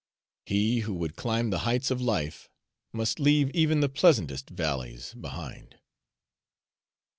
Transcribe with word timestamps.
He 0.47 0.79
who 0.79 0.95
would 0.95 1.15
climb 1.15 1.51
the 1.51 1.59
heights 1.59 1.91
of 1.91 2.01
life 2.01 2.49
must 2.91 3.19
leave 3.19 3.51
even 3.51 3.81
the 3.81 3.87
pleasantest 3.87 4.49
valleys 4.49 5.13
behind. 5.13 5.77